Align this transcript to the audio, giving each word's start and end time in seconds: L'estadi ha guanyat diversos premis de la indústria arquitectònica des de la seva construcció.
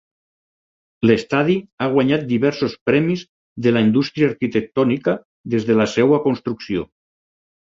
L'estadi 1.09 1.57
ha 1.85 1.89
guanyat 1.91 2.23
diversos 2.31 2.75
premis 2.91 3.25
de 3.67 3.75
la 3.75 3.83
indústria 3.89 4.31
arquitectònica 4.33 5.15
des 5.55 5.69
de 5.69 5.77
la 5.83 5.89
seva 5.97 6.23
construcció. 6.29 6.89